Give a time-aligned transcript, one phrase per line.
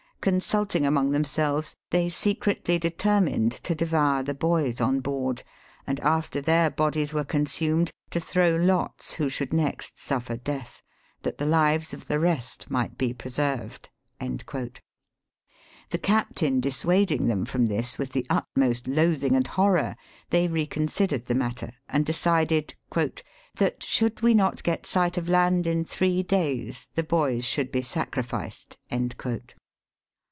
[0.23, 5.41] Consulting among themselves, they secretly determined to devour the boys on board,
[5.87, 10.83] and after their bodies were consumed, to throw lots who should next suffer death,
[11.23, 14.77] that the lives of the rest might be preserved." The
[15.99, 19.95] captain dissuading them from this with the utmost loathing and horror,
[20.29, 22.75] they reconsi dered the matter, and decided"
[23.55, 27.81] that should we not get sight of land in three days, the boys should be
[27.81, 28.77] sacrificed."